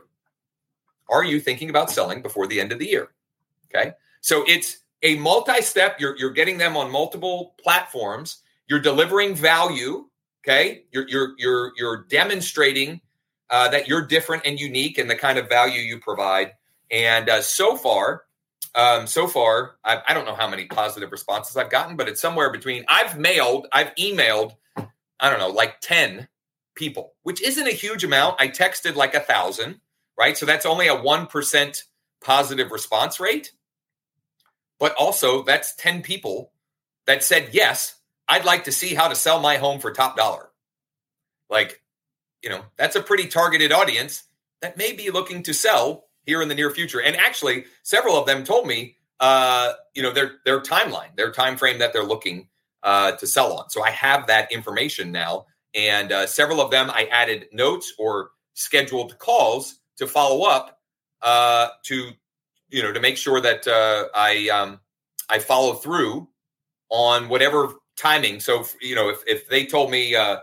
Are 1.08 1.24
you 1.24 1.40
thinking 1.40 1.70
about 1.70 1.90
selling 1.90 2.20
before 2.20 2.46
the 2.46 2.60
end 2.60 2.72
of 2.72 2.78
the 2.78 2.88
year? 2.88 3.08
Okay. 3.72 3.92
So 4.20 4.44
it's 4.46 4.78
a 5.02 5.16
multi-step. 5.16 6.00
You're, 6.00 6.16
you're 6.18 6.32
getting 6.32 6.58
them 6.58 6.76
on 6.76 6.90
multiple 6.90 7.54
platforms. 7.62 8.38
You're 8.68 8.80
delivering 8.80 9.34
value. 9.34 10.06
Okay. 10.44 10.84
You're, 10.92 11.08
you're, 11.08 11.34
you're, 11.38 11.72
you're 11.76 12.04
demonstrating 12.08 13.00
uh, 13.50 13.68
that 13.68 13.86
you're 13.86 14.06
different 14.06 14.44
and 14.46 14.58
unique 14.58 14.98
and 14.98 15.08
the 15.08 15.16
kind 15.16 15.38
of 15.38 15.48
value 15.48 15.80
you 15.80 15.98
provide. 16.00 16.52
And 16.90 17.28
uh, 17.28 17.42
so 17.42 17.76
far, 17.76 18.24
um, 18.74 19.06
so 19.06 19.26
far, 19.26 19.76
I, 19.84 20.00
I, 20.08 20.14
don't 20.14 20.26
know 20.26 20.34
how 20.34 20.48
many 20.48 20.66
positive 20.66 21.10
responses 21.10 21.56
I've 21.56 21.70
gotten, 21.70 21.96
but 21.96 22.08
it's 22.08 22.20
somewhere 22.20 22.50
between. 22.50 22.84
I've 22.88 23.18
mailed, 23.18 23.66
I've 23.72 23.94
emailed, 23.96 24.54
I 24.76 25.28
don't 25.28 25.40
know, 25.40 25.48
like 25.48 25.80
ten 25.80 26.28
people, 26.76 27.14
which 27.22 27.42
isn't 27.42 27.66
a 27.66 27.72
huge 27.72 28.04
amount. 28.04 28.40
I 28.40 28.48
texted 28.48 28.94
like 28.94 29.14
a 29.14 29.20
thousand, 29.20 29.80
right? 30.18 30.36
So 30.36 30.46
that's 30.46 30.66
only 30.66 30.86
a 30.86 30.94
one 30.94 31.26
percent 31.26 31.84
positive 32.22 32.70
response 32.70 33.18
rate. 33.18 33.52
But 34.78 34.94
also, 34.94 35.42
that's 35.42 35.74
ten 35.74 36.02
people 36.02 36.52
that 37.06 37.24
said 37.24 37.48
yes. 37.52 37.96
I'd 38.28 38.44
like 38.44 38.64
to 38.64 38.72
see 38.72 38.94
how 38.94 39.08
to 39.08 39.16
sell 39.16 39.40
my 39.40 39.56
home 39.56 39.80
for 39.80 39.90
top 39.90 40.16
dollar. 40.16 40.50
Like 41.48 41.82
you 42.40 42.50
know, 42.50 42.62
that's 42.76 42.96
a 42.96 43.02
pretty 43.02 43.26
targeted 43.26 43.72
audience 43.72 44.24
that 44.62 44.76
may 44.76 44.92
be 44.92 45.10
looking 45.10 45.42
to 45.42 45.52
sell 45.52 46.04
here 46.24 46.42
in 46.42 46.48
the 46.48 46.54
near 46.54 46.70
future. 46.70 47.00
And 47.00 47.16
actually, 47.16 47.64
several 47.82 48.16
of 48.16 48.26
them 48.26 48.44
told 48.44 48.66
me, 48.66 48.96
uh, 49.20 49.72
you 49.94 50.02
know, 50.02 50.12
their 50.12 50.32
their 50.44 50.60
timeline, 50.60 51.14
their 51.16 51.32
time 51.32 51.56
frame 51.56 51.78
that 51.78 51.92
they're 51.92 52.04
looking 52.04 52.48
uh, 52.82 53.12
to 53.12 53.26
sell 53.26 53.52
on. 53.52 53.70
So 53.70 53.82
I 53.82 53.90
have 53.90 54.26
that 54.26 54.50
information 54.52 55.12
now, 55.12 55.46
and 55.74 56.12
uh, 56.12 56.26
several 56.26 56.60
of 56.60 56.70
them 56.70 56.90
I 56.90 57.04
added 57.10 57.46
notes 57.52 57.92
or 57.98 58.30
scheduled 58.54 59.18
calls 59.18 59.80
to 59.96 60.06
follow 60.06 60.44
up 60.48 60.78
uh, 61.22 61.68
to, 61.84 62.10
you 62.70 62.82
know, 62.82 62.92
to 62.92 63.00
make 63.00 63.16
sure 63.16 63.40
that 63.40 63.66
uh, 63.66 64.06
I 64.14 64.48
um, 64.48 64.80
I 65.28 65.38
follow 65.38 65.74
through 65.74 66.28
on 66.90 67.28
whatever 67.28 67.74
timing. 67.96 68.40
So 68.40 68.64
you 68.80 68.94
know, 68.94 69.08
if 69.10 69.22
if 69.26 69.48
they 69.48 69.66
told 69.66 69.90
me 69.90 70.14
uh, 70.14 70.38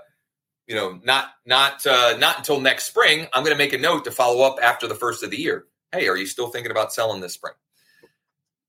you 0.68 0.76
know, 0.76 1.00
not 1.04 1.30
not 1.46 1.86
uh, 1.86 2.16
not 2.20 2.40
until 2.40 2.60
next 2.60 2.86
spring. 2.88 3.28
I'm 3.34 3.44
going 3.44 3.56
to 3.56 3.58
make 3.58 3.74
a 3.74 3.78
note 3.78 4.04
to 4.04 4.12
follow 4.12 4.44
up 4.44 4.58
after 4.62 4.88
the 4.88 4.96
first 4.96 5.24
of 5.24 5.32
the 5.32 5.38
year. 5.38 5.66
Hey, 5.92 6.08
are 6.10 6.18
you 6.18 6.26
still 6.26 6.50
thinking 6.50 6.72
about 6.72 6.94
selling 6.94 7.22
this 7.22 7.34
spring? 7.34 7.54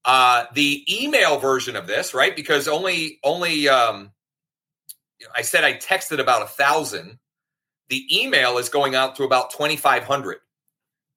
Uh, 0.04 0.44
the 0.54 0.84
email 0.88 1.38
version 1.38 1.76
of 1.76 1.86
this, 1.86 2.14
right? 2.14 2.34
Because 2.34 2.68
only 2.68 3.18
only 3.24 3.68
um, 3.68 4.12
I 5.34 5.42
said 5.42 5.64
I 5.64 5.74
texted 5.74 6.20
about 6.20 6.42
a 6.42 6.46
thousand. 6.46 7.18
The 7.88 8.06
email 8.22 8.58
is 8.58 8.68
going 8.68 8.94
out 8.94 9.16
to 9.16 9.24
about 9.24 9.50
2,500. 9.50 10.38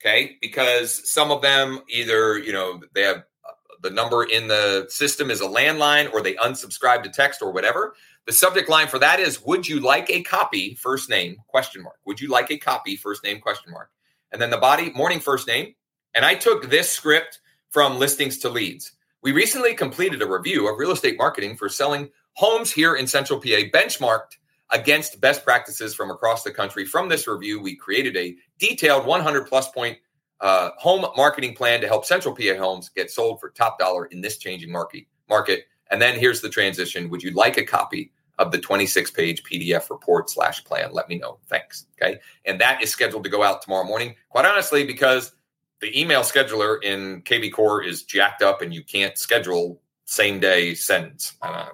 Okay, 0.01 0.37
because 0.41 1.09
some 1.09 1.31
of 1.31 1.43
them 1.43 1.81
either 1.89 2.39
you 2.39 2.53
know 2.53 2.81
they 2.93 3.03
have 3.03 3.17
uh, 3.17 3.53
the 3.83 3.91
number 3.91 4.23
in 4.23 4.47
the 4.47 4.87
system 4.89 5.29
is 5.29 5.41
a 5.41 5.47
landline 5.47 6.11
or 6.11 6.21
they 6.21 6.33
unsubscribe 6.33 7.03
to 7.03 7.09
text 7.09 7.43
or 7.43 7.51
whatever. 7.51 7.93
The 8.27 8.33
subject 8.33 8.69
line 8.69 8.87
for 8.87 8.99
that 8.99 9.19
is 9.19 9.43
Would 9.45 9.67
you 9.67 9.79
like 9.79 10.09
a 10.09 10.23
copy? 10.23 10.75
First 10.75 11.09
name, 11.09 11.37
question 11.47 11.81
mark. 11.81 11.97
Would 12.05 12.21
you 12.21 12.29
like 12.29 12.51
a 12.51 12.57
copy? 12.57 12.95
First 12.95 13.23
name, 13.23 13.39
question 13.39 13.71
mark. 13.71 13.89
And 14.31 14.41
then 14.41 14.49
the 14.49 14.57
body, 14.57 14.91
morning, 14.91 15.19
first 15.19 15.47
name. 15.47 15.75
And 16.13 16.23
I 16.23 16.35
took 16.35 16.69
this 16.69 16.89
script 16.89 17.39
from 17.69 17.97
listings 17.97 18.37
to 18.39 18.49
leads. 18.49 18.93
We 19.23 19.31
recently 19.31 19.73
completed 19.73 20.21
a 20.21 20.27
review 20.27 20.71
of 20.71 20.77
real 20.77 20.91
estate 20.91 21.17
marketing 21.17 21.55
for 21.57 21.69
selling 21.69 22.09
homes 22.33 22.71
here 22.71 22.95
in 22.95 23.07
Central 23.07 23.39
PA, 23.39 23.69
benchmarked 23.73 24.37
against 24.71 25.19
best 25.19 25.43
practices 25.43 25.93
from 25.93 26.11
across 26.11 26.43
the 26.43 26.51
country. 26.51 26.85
From 26.85 27.09
this 27.09 27.27
review, 27.27 27.61
we 27.61 27.75
created 27.75 28.15
a 28.17 28.35
detailed 28.57 29.05
100 29.05 29.47
plus 29.47 29.69
point 29.69 29.97
uh, 30.39 30.71
home 30.77 31.05
marketing 31.15 31.53
plan 31.53 31.81
to 31.81 31.87
help 31.87 32.05
Central 32.05 32.35
PA 32.35 32.55
homes 32.57 32.89
get 32.89 33.11
sold 33.11 33.39
for 33.39 33.49
top 33.49 33.77
dollar 33.77 34.05
in 34.05 34.21
this 34.21 34.37
changing 34.37 34.71
market. 34.71 35.05
Market 35.29 35.65
and 35.91 36.01
then 36.01 36.17
here's 36.17 36.41
the 36.41 36.49
transition. 36.49 37.09
Would 37.09 37.21
you 37.21 37.31
like 37.31 37.57
a 37.57 37.65
copy 37.65 38.11
of 38.39 38.51
the 38.51 38.57
26 38.57 39.11
page 39.11 39.43
PDF 39.43 39.89
report 39.89 40.29
slash 40.29 40.63
plan? 40.63 40.89
Let 40.93 41.09
me 41.09 41.17
know. 41.17 41.37
Thanks. 41.47 41.85
Okay. 42.01 42.19
And 42.45 42.59
that 42.59 42.81
is 42.81 42.89
scheduled 42.89 43.23
to 43.25 43.29
go 43.29 43.43
out 43.43 43.61
tomorrow 43.61 43.83
morning. 43.83 44.15
Quite 44.29 44.45
honestly, 44.45 44.85
because 44.85 45.33
the 45.81 45.99
email 45.99 46.21
scheduler 46.21 46.81
in 46.83 47.21
KV 47.23 47.51
Core 47.51 47.83
is 47.83 48.03
jacked 48.03 48.41
up 48.41 48.61
and 48.61 48.73
you 48.73 48.83
can't 48.83 49.17
schedule 49.17 49.81
same 50.05 50.39
day 50.39 50.73
sends. 50.73 51.33
Uh, 51.41 51.69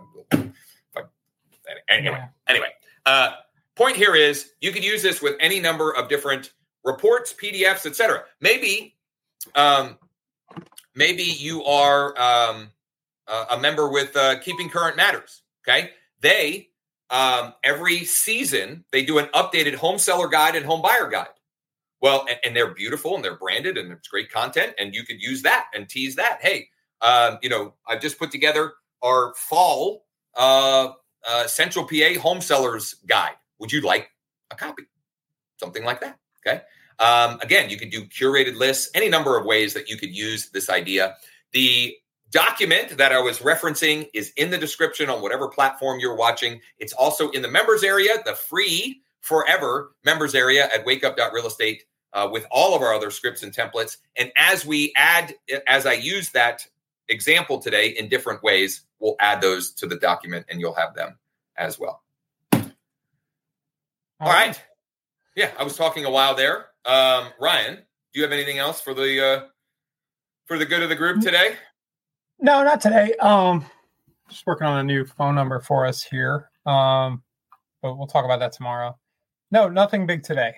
anyway, 1.90 2.24
anyway, 2.48 2.70
uh, 3.06 3.32
point 3.76 3.96
here 3.96 4.16
is 4.16 4.54
you 4.62 4.72
could 4.72 4.84
use 4.84 5.04
this 5.04 5.22
with 5.22 5.36
any 5.40 5.60
number 5.60 5.92
of 5.92 6.10
different 6.10 6.54
reports, 6.84 7.34
PDFs, 7.34 7.86
etc. 7.86 8.24
Maybe, 8.40 8.96
um, 9.56 9.98
maybe 10.96 11.24
you 11.24 11.64
are 11.66 12.20
um, 12.20 12.72
uh, 13.27 13.46
a 13.51 13.60
member 13.60 13.89
with 13.89 14.15
uh, 14.15 14.39
Keeping 14.39 14.69
Current 14.69 14.98
Matters. 14.98 15.41
Okay, 15.67 15.91
they 16.22 16.69
um, 17.10 17.53
every 17.63 18.03
season 18.03 18.86
they 18.91 19.03
do 19.03 19.17
an 19.17 19.25
updated 19.34 19.75
home 19.75 19.98
seller 19.98 20.27
guide 20.27 20.55
and 20.55 20.65
home 20.65 20.81
buyer 20.81 21.10
guide. 21.10 21.27
Well, 22.00 22.25
and, 22.29 22.38
and, 22.46 22.55
they're 22.55 22.74
beautiful 22.75 23.15
and 23.15 23.25
they're 23.25 23.38
branded 23.38 23.75
and 23.75 23.91
it's 23.91 24.07
great 24.07 24.31
content, 24.31 24.74
and 24.77 24.93
you 24.93 25.03
could 25.03 25.22
use 25.22 25.41
that 25.43 25.67
and 25.74 25.89
tease 25.89 26.15
that. 26.15 26.39
Hey, 26.41 26.69
um, 27.01 27.39
you 27.41 27.50
know, 27.50 27.74
I've 27.88 28.01
just 28.01 28.19
put 28.19 28.31
together 28.31 28.74
our 29.03 29.34
fall 29.36 30.05
uh, 30.36 30.89
uh, 31.27 31.48
Central 31.48 31.86
PA 31.86 32.19
home 32.19 32.41
sellers 32.41 32.96
guide. 33.07 33.36
Would 33.60 33.72
you 33.72 33.81
like 33.81 34.10
a 34.51 34.55
copy? 34.55 34.84
Something 35.60 35.84
like 35.84 36.01
that. 36.01 36.19
Okay. 36.46 36.62
Um, 37.00 37.39
again, 37.41 37.69
you 37.69 37.77
could 37.77 37.89
do 37.89 38.05
curated 38.05 38.55
lists, 38.55 38.89
any 38.96 39.10
number 39.10 39.38
of 39.38 39.46
ways 39.46 39.74
that 39.74 39.89
you 39.89 39.98
could 39.98 40.15
use 40.15 40.50
this 40.50 40.69
idea. 40.69 41.15
The 41.51 41.96
document 42.31 42.98
that 42.98 43.12
I 43.12 43.19
was 43.19 43.39
referencing 43.39 44.10
is 44.13 44.31
in 44.36 44.50
the 44.50 44.57
description 44.57 45.10
on 45.10 45.22
whatever 45.22 45.48
platform 45.48 46.00
you're 46.00 46.15
watching. 46.15 46.62
It's 46.77 46.93
also 46.93 47.29
in 47.31 47.41
the 47.41 47.48
members 47.48 47.84
area, 47.84 48.13
the 48.25 48.34
free 48.34 49.01
forever 49.22 49.96
members 50.05 50.36
area 50.36 50.65
at 50.65 50.86
wakeup.realestate 50.86 51.79
uh, 52.13 52.27
with 52.31 52.46
all 52.51 52.75
of 52.75 52.81
our 52.81 52.93
other 52.93 53.12
scripts 53.12 53.43
and 53.43 53.53
templates. 53.53 53.98
And 54.15 54.31
as 54.36 54.65
we 54.65 54.93
add, 54.96 55.36
as 55.67 55.86
I 55.86 55.93
use 55.93 56.31
that 56.31 56.65
example 57.10 57.60
today 57.60 57.89
in 57.89 58.10
different 58.10 58.43
ways, 58.43 58.81
we'll 59.00 59.15
add 59.19 59.41
those 59.41 59.72
to 59.74 59.88
the 59.88 59.98
document 59.98 60.46
and 60.50 60.60
you'll 60.60 60.74
have 60.74 60.96
them 60.96 61.17
as 61.57 61.79
well. 61.79 62.03
All 64.19 64.31
right. 64.31 64.60
Yeah, 65.36 65.51
I 65.60 65.63
was 65.63 65.77
talking 65.77 66.05
a 66.05 66.10
while 66.10 66.34
there. 66.34 66.67
Um, 66.86 67.27
Ryan, 67.39 67.75
do 67.75 68.19
you 68.19 68.24
have 68.24 68.31
anything 68.31 68.57
else 68.57 68.81
for 68.81 68.96
the 68.96 69.24
uh, 69.24 69.41
for 70.46 70.57
the 70.57 70.65
good 70.65 70.81
of 70.81 70.89
the 70.89 70.96
group 70.96 71.22
today? 71.22 71.55
No, 72.39 72.63
not 72.63 72.82
today. 72.82 73.13
Um, 73.20 73.65
just 74.29 74.46
working 74.46 74.67
on 74.67 74.79
a 74.79 74.84
new 74.84 75.06
phone 75.06 75.36
number 75.36 75.60
for 75.60 75.86
us 75.86 76.03
here. 76.03 76.50
Um, 76.65 77.24
but 77.82 77.98
we'll 77.98 78.08
talk 78.08 78.25
about 78.25 78.39
that 78.39 78.51
tomorrow. 78.51 78.98
No, 79.51 79.70
nothing 79.70 80.06
big 80.06 80.24
today. 80.24 80.56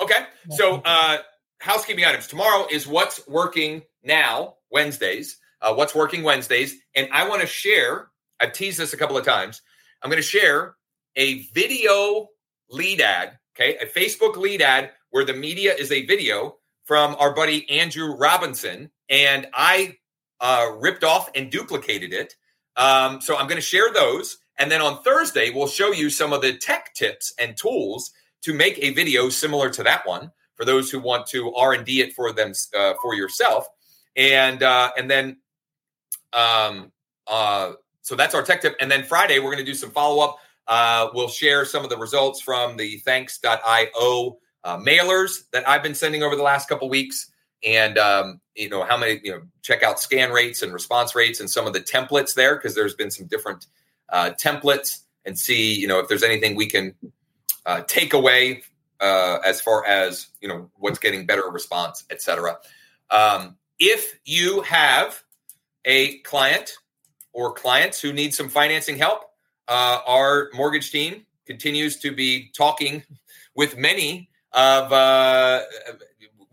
Okay. 0.00 0.26
So, 0.50 0.80
uh, 0.84 1.18
housekeeping 1.58 2.04
items. 2.04 2.26
Tomorrow 2.26 2.66
is 2.70 2.86
what's 2.86 3.26
working 3.26 3.82
now, 4.04 4.54
Wednesdays. 4.70 5.38
Uh, 5.60 5.74
what's 5.74 5.94
working 5.94 6.22
Wednesdays. 6.22 6.76
And 6.94 7.08
I 7.12 7.28
want 7.28 7.40
to 7.40 7.46
share, 7.46 8.08
I've 8.40 8.52
teased 8.52 8.78
this 8.78 8.92
a 8.92 8.96
couple 8.96 9.16
of 9.16 9.24
times. 9.24 9.62
I'm 10.02 10.10
going 10.10 10.22
to 10.22 10.28
share 10.28 10.76
a 11.16 11.42
video 11.54 12.28
lead 12.70 13.00
ad, 13.00 13.38
okay? 13.56 13.76
A 13.78 13.86
Facebook 13.86 14.36
lead 14.36 14.62
ad 14.62 14.92
where 15.10 15.24
the 15.24 15.32
media 15.32 15.74
is 15.74 15.90
a 15.90 16.06
video 16.06 16.56
from 16.84 17.16
our 17.18 17.34
buddy 17.34 17.68
Andrew 17.70 18.14
Robinson. 18.14 18.90
And 19.08 19.46
I 19.54 19.96
uh, 20.40 20.66
ripped 20.78 21.04
off 21.04 21.30
and 21.34 21.50
duplicated 21.50 22.12
it. 22.12 22.34
Um, 22.76 23.20
so 23.20 23.36
I'm 23.36 23.46
going 23.46 23.56
to 23.56 23.62
share 23.62 23.92
those. 23.92 24.38
And 24.58 24.70
then 24.70 24.80
on 24.80 25.02
Thursday, 25.02 25.50
we'll 25.50 25.66
show 25.66 25.92
you 25.92 26.10
some 26.10 26.32
of 26.32 26.42
the 26.42 26.56
tech 26.56 26.94
tips 26.94 27.32
and 27.38 27.56
tools 27.56 28.12
to 28.42 28.54
make 28.54 28.78
a 28.80 28.92
video 28.92 29.28
similar 29.28 29.70
to 29.70 29.82
that 29.82 30.06
one 30.06 30.30
for 30.54 30.64
those 30.64 30.90
who 30.90 31.00
want 31.00 31.26
to 31.28 31.52
R 31.54 31.72
and 31.72 31.84
D 31.84 32.00
it 32.00 32.14
for 32.14 32.32
them 32.32 32.52
uh, 32.76 32.94
for 33.02 33.14
yourself. 33.14 33.66
And 34.16 34.62
uh, 34.62 34.90
and 34.96 35.10
then 35.10 35.36
um, 36.32 36.92
uh, 37.26 37.72
so 38.02 38.14
that's 38.14 38.34
our 38.34 38.42
tech 38.42 38.62
tip. 38.62 38.76
And 38.80 38.90
then 38.90 39.04
Friday 39.04 39.38
we're 39.38 39.52
going 39.52 39.64
to 39.64 39.70
do 39.70 39.74
some 39.74 39.90
follow 39.90 40.24
up. 40.24 40.38
Uh, 40.66 41.08
we'll 41.12 41.28
share 41.28 41.64
some 41.64 41.84
of 41.84 41.90
the 41.90 41.96
results 41.96 42.40
from 42.40 42.76
the 42.76 42.98
thanks.io 42.98 44.38
uh, 44.64 44.78
mailers 44.78 45.50
that 45.52 45.68
I've 45.68 45.82
been 45.82 45.94
sending 45.94 46.22
over 46.22 46.34
the 46.34 46.42
last 46.42 46.68
couple 46.68 46.88
weeks. 46.88 47.30
And 47.64 47.98
um, 47.98 48.40
you 48.56 48.68
know 48.68 48.84
how 48.84 48.96
many 48.96 49.20
you 49.22 49.30
know 49.30 49.42
check 49.62 49.82
out 49.82 50.00
scan 50.00 50.32
rates 50.32 50.62
and 50.62 50.72
response 50.72 51.14
rates 51.14 51.40
and 51.40 51.48
some 51.48 51.66
of 51.66 51.72
the 51.72 51.80
templates 51.80 52.34
there 52.34 52.56
because 52.56 52.74
there's 52.74 52.94
been 52.94 53.10
some 53.10 53.26
different 53.26 53.66
uh, 54.08 54.30
templates 54.40 55.00
and 55.24 55.38
see 55.38 55.74
you 55.74 55.86
know 55.86 55.98
if 55.98 56.08
there's 56.08 56.22
anything 56.22 56.56
we 56.56 56.66
can 56.66 56.94
uh, 57.66 57.82
take 57.86 58.14
away 58.14 58.62
uh, 59.00 59.38
as 59.44 59.60
far 59.60 59.86
as 59.86 60.28
you 60.40 60.48
know 60.48 60.70
what's 60.76 60.98
getting 60.98 61.26
better 61.26 61.48
response, 61.50 62.04
etc. 62.10 62.56
Um, 63.10 63.56
if 63.78 64.18
you 64.24 64.62
have 64.62 65.22
a 65.84 66.18
client 66.18 66.72
or 67.32 67.52
clients 67.52 68.00
who 68.00 68.12
need 68.12 68.34
some 68.34 68.48
financing 68.48 68.96
help, 68.96 69.22
uh, 69.68 69.98
our 70.06 70.48
mortgage 70.54 70.90
team 70.90 71.26
continues 71.46 71.98
to 72.00 72.14
be 72.14 72.50
talking 72.56 73.04
with 73.54 73.76
many 73.76 74.30
of. 74.52 74.92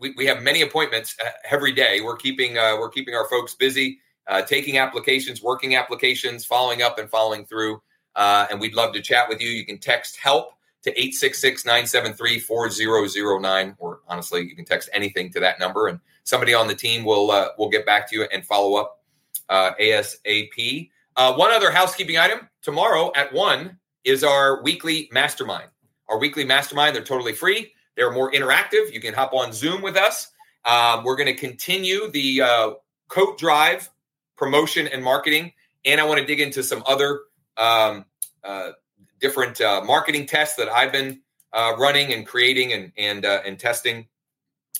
Uh, 0.04 0.08
we, 0.08 0.14
we 0.16 0.26
have 0.26 0.42
many 0.42 0.62
appointments 0.62 1.16
uh, 1.24 1.30
every 1.50 1.72
day. 1.72 2.00
We're 2.00 2.16
keeping 2.16 2.58
uh, 2.58 2.76
we're 2.78 2.90
keeping 2.90 3.14
our 3.14 3.28
folks 3.28 3.54
busy, 3.54 4.00
uh, 4.26 4.42
taking 4.42 4.78
applications, 4.78 5.40
working 5.42 5.76
applications, 5.76 6.44
following 6.44 6.82
up, 6.82 6.98
and 6.98 7.08
following 7.08 7.44
through. 7.44 7.80
and 8.16 8.60
we'd 8.60 8.74
love 8.74 8.92
to 8.94 9.00
chat 9.00 9.28
with 9.28 9.40
you. 9.40 9.48
You 9.48 9.66
can 9.66 9.78
text 9.78 10.16
help 10.16 10.50
to 10.82 10.92
866-973-4009 10.94 13.76
or 13.78 14.00
honestly 14.06 14.42
you 14.42 14.54
can 14.54 14.66
text 14.66 14.90
anything 14.92 15.32
to 15.32 15.40
that 15.40 15.58
number 15.58 15.88
and 15.88 15.98
somebody 16.24 16.52
on 16.52 16.68
the 16.68 16.74
team 16.74 17.06
will 17.06 17.30
uh, 17.30 17.48
will 17.56 17.70
get 17.70 17.86
back 17.86 18.06
to 18.10 18.16
you 18.16 18.26
and 18.30 18.44
follow 18.44 18.76
up 18.76 19.02
uh, 19.48 19.70
asap 19.80 20.90
uh, 21.16 21.34
one 21.36 21.50
other 21.50 21.70
housekeeping 21.70 22.18
item 22.18 22.46
tomorrow 22.60 23.10
at 23.16 23.32
1 23.32 23.78
is 24.04 24.22
our 24.22 24.62
weekly 24.62 25.08
mastermind 25.10 25.70
our 26.10 26.18
weekly 26.18 26.44
mastermind 26.44 26.94
they're 26.94 27.02
totally 27.02 27.32
free 27.32 27.72
they're 27.96 28.12
more 28.12 28.32
interactive 28.32 28.92
you 28.92 29.00
can 29.00 29.14
hop 29.14 29.32
on 29.32 29.52
zoom 29.52 29.82
with 29.82 29.96
us 29.96 30.30
um, 30.64 31.04
we're 31.04 31.16
going 31.16 31.26
to 31.26 31.34
continue 31.34 32.10
the 32.10 32.40
uh, 32.40 32.70
coat 33.08 33.38
drive 33.38 33.90
promotion 34.36 34.86
and 34.88 35.02
marketing 35.02 35.52
and 35.84 36.00
i 36.00 36.04
want 36.04 36.20
to 36.20 36.26
dig 36.26 36.40
into 36.40 36.62
some 36.62 36.82
other 36.86 37.20
um, 37.56 38.04
uh, 38.42 38.72
different 39.20 39.60
uh, 39.60 39.82
marketing 39.84 40.26
tests 40.26 40.56
that 40.56 40.68
I've 40.68 40.92
been 40.92 41.20
uh, 41.52 41.72
running 41.78 42.12
and 42.12 42.26
creating 42.26 42.72
and 42.72 42.92
and 42.96 43.24
uh, 43.24 43.40
and 43.46 43.58
testing, 43.58 44.06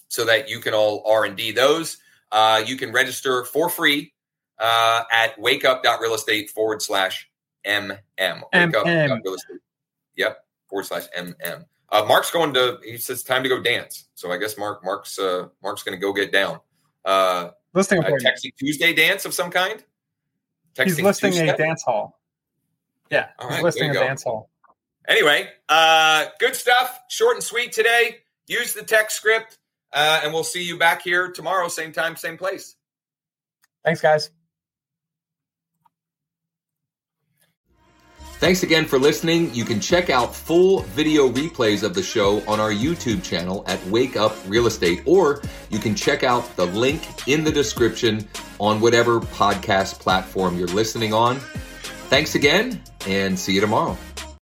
so 0.08 0.24
that 0.26 0.48
you 0.48 0.60
can 0.60 0.74
all 0.74 1.02
R 1.06 1.24
and 1.24 1.36
D 1.36 1.52
those. 1.52 1.98
Uh, 2.30 2.62
you 2.66 2.76
can 2.76 2.92
register 2.92 3.44
for 3.44 3.70
free 3.70 4.12
uh, 4.58 5.02
at 5.10 5.38
wakeup.realestate 5.38 6.50
forward 6.50 6.82
slash 6.82 7.30
mm. 7.66 7.98
Wakeup.real 8.18 9.34
estate. 9.34 9.60
Yep, 10.16 10.44
forward 10.68 10.86
slash 10.86 11.04
mm. 11.16 11.64
Uh, 11.94 12.04
Mark's 12.07 12.33
going 12.33 12.52
to. 12.54 12.80
He 12.83 12.96
says 12.96 13.22
time 13.22 13.44
to 13.44 13.48
go 13.48 13.62
dance. 13.62 14.07
So 14.16 14.33
I 14.33 14.37
guess 14.37 14.59
Mark 14.59 14.85
Mark's 14.85 15.16
uh, 15.16 15.46
Mark's 15.62 15.85
going 15.85 15.96
to 15.96 16.00
go 16.00 16.12
get 16.12 16.33
down. 16.33 16.59
Uh, 17.04 17.50
listing 17.72 18.02
a 18.02 18.02
texting 18.02 18.50
Tuesday 18.59 18.92
dance 18.92 19.24
of 19.24 19.33
some 19.33 19.52
kind. 19.52 19.83
Texting 20.74 20.87
He's 20.87 21.00
listing 21.02 21.30
Tuesday? 21.30 21.48
a 21.48 21.57
dance 21.57 21.85
hall. 21.85 22.20
Yeah, 23.11 23.28
All 23.38 23.48
right, 23.48 23.62
listening 23.62 23.92
to 23.92 24.00
dance 24.00 24.24
hall. 24.24 24.50
Anyway, 25.07 25.48
uh, 25.68 26.26
good 26.40 26.57
stuff. 26.57 26.98
Short 27.09 27.37
and 27.37 27.44
sweet 27.44 27.70
today. 27.70 28.16
Use 28.48 28.72
the 28.72 28.83
text 28.83 29.16
script, 29.16 29.59
uh, 29.92 30.22
and 30.24 30.33
we'll 30.33 30.42
see 30.42 30.64
you 30.64 30.76
back 30.76 31.02
here 31.02 31.30
tomorrow, 31.30 31.68
same 31.68 31.92
time, 31.92 32.16
same 32.16 32.37
place. 32.37 32.74
Thanks, 33.85 34.00
guys. 34.00 34.30
Thanks 38.44 38.62
again 38.62 38.85
for 38.85 38.98
listening. 38.98 39.54
You 39.54 39.64
can 39.64 39.80
check 39.80 40.11
out 40.11 40.37
full 40.37 40.80
video 40.83 41.30
replays 41.30 41.83
of 41.83 41.94
the 41.94 42.02
show 42.02 42.46
on 42.46 42.61
our 42.61 42.70
YouTube 42.70 43.24
channel 43.24 43.64
at 43.66 43.83
Wake 43.87 44.18
Up 44.18 44.37
Real 44.46 44.66
Estate, 44.66 45.00
or 45.07 45.40
you 45.70 45.78
can 45.78 45.94
check 45.94 46.22
out 46.22 46.54
the 46.54 46.66
link 46.66 47.26
in 47.26 47.42
the 47.42 47.50
description 47.50 48.28
on 48.61 48.83
whatever 48.83 49.20
podcast 49.20 49.98
platform 49.98 50.59
you're 50.59 50.68
listening 50.68 51.14
on. 51.14 51.37
Thanks 52.11 52.35
again, 52.35 52.83
and 53.07 53.38
see 53.38 53.54
you 53.54 53.62
tomorrow. 53.62 53.96